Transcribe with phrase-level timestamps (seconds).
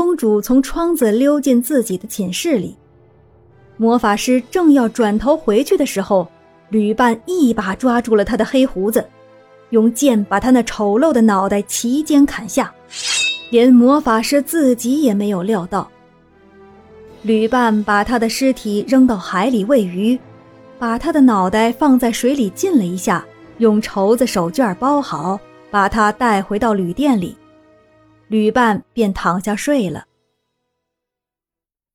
[0.00, 2.74] 公主从窗子溜进自己的寝室里。
[3.76, 6.26] 魔法师正要转头回去的时候，
[6.70, 9.06] 旅伴一把抓住了他的黑胡子，
[9.68, 12.72] 用剑把他那丑陋的脑袋齐肩砍下。
[13.50, 15.86] 连魔法师自己也没有料到。
[17.20, 20.18] 旅伴把他的尸体扔到海里喂鱼，
[20.78, 23.22] 把他的脑袋放在水里浸了一下，
[23.58, 25.38] 用绸子手绢包好，
[25.70, 27.36] 把他带回到旅店里。
[28.30, 30.04] 旅伴便躺下睡了。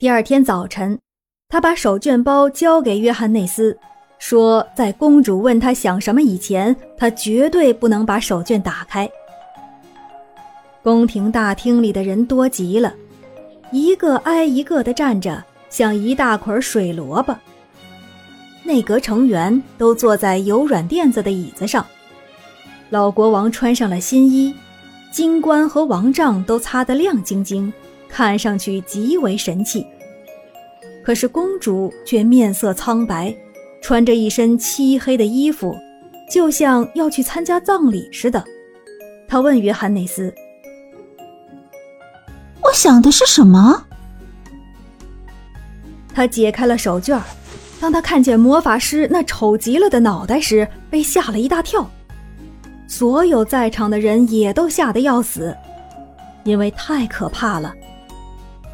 [0.00, 0.98] 第二天早晨，
[1.48, 3.78] 他把手绢包交给约翰内斯，
[4.18, 9.08] 说在公主问他想什么以前，他绝对不能把手绢打开。
[10.82, 12.92] 宫廷大厅里的人多极了，
[13.70, 17.32] 一个挨一个的站着，像一大捆水萝卜。
[18.64, 21.86] 内阁成员都坐在有软垫子的椅子上。
[22.90, 24.52] 老国王穿上了新衣，
[25.14, 27.72] 金冠和王杖都擦得亮晶晶，
[28.08, 29.86] 看上去极为神气。
[31.04, 33.32] 可是公主却面色苍白，
[33.80, 35.72] 穿着一身漆黑的衣服，
[36.28, 38.42] 就像要去参加葬礼似的。
[39.28, 40.34] 她问约翰内斯。
[42.60, 43.84] 我想的是什么？
[46.12, 47.20] 他解开了手绢
[47.80, 51.88] 当他看见魔法师那丑极了的脑袋时，被吓了一大跳。
[52.86, 55.56] 所有在场的人也都吓得要死，
[56.44, 57.74] 因为太可怕了。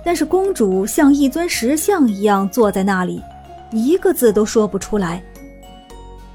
[0.04, 3.22] 但是公主像一尊石像一样坐在那里，
[3.70, 5.22] 一个字都说不出来。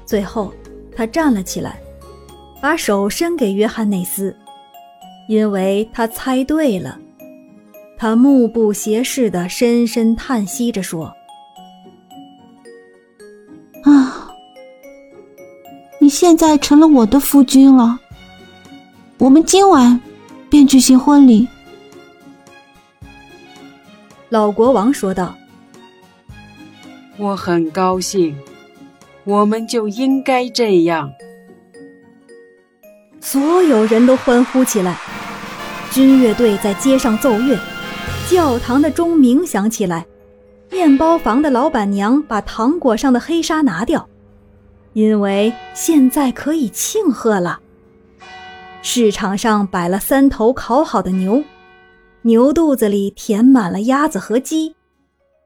[0.04, 0.52] 最后，
[0.94, 1.78] 她站了起来，
[2.60, 4.34] 把手伸给约翰内斯，
[5.28, 6.98] 因为她猜对了。
[7.98, 11.10] 他目不斜视的深深叹息着说
[13.84, 14.15] ：“啊，
[16.06, 17.98] 你现在成了我的夫君了。
[19.18, 20.00] 我们今晚
[20.48, 21.48] 便举行婚礼。”
[24.30, 25.34] 老国王说道
[27.18, 28.38] ：“我很高兴，
[29.24, 31.12] 我们就应该这样。”
[33.20, 34.96] 所有人都欢呼起来，
[35.90, 37.58] 军乐队在街上奏乐。
[38.30, 40.06] 教堂的钟鸣响起来，
[40.70, 44.08] 面包房的老板娘把糖果上的黑纱拿掉，
[44.96, 47.60] 因为现在可以庆贺了。
[48.80, 51.44] 市场上摆了三头烤好的牛，
[52.22, 54.74] 牛肚子里填满了鸭子和鸡，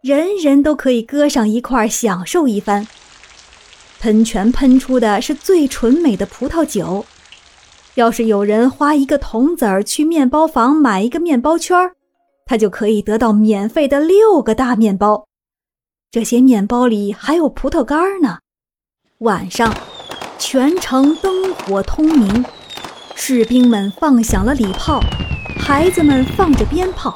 [0.03, 2.87] 人人都可以搁上一块享受一番。
[3.99, 7.05] 喷泉喷出的是最纯美的葡萄酒，
[7.97, 11.97] 要是有人花一个铜子儿去面包房买一个面包圈儿。
[12.47, 15.27] 他就可以得到免费的六个大面包，
[16.13, 18.39] 这些面包里还有葡萄干呢。
[19.21, 19.71] 晚上，
[20.39, 22.43] 全城灯火通明，
[23.15, 24.99] 士兵们放响了礼炮，
[25.59, 27.15] 孩子们放着鞭炮，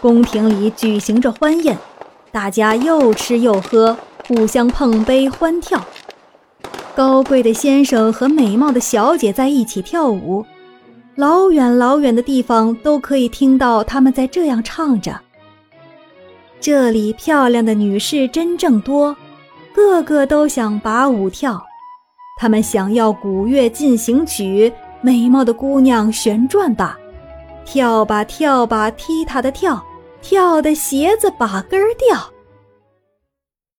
[0.00, 1.78] 宫廷里举行着欢宴，
[2.32, 3.96] 大家又吃又喝，
[4.26, 5.80] 互相碰杯欢跳。
[6.92, 10.44] 高贵的先生和美貌的小姐在一起跳舞。
[11.14, 15.20] 老远老远的地方都可以听到他们在这样唱着。
[16.58, 19.16] 这里漂亮的女士真正多，
[19.74, 21.62] 个个都想把舞跳。
[22.40, 26.98] 他们想要古乐进行曲，美貌的姑娘旋转吧，
[27.64, 29.84] 跳吧跳吧，踢踏的跳，
[30.20, 32.31] 跳的鞋子把跟儿掉。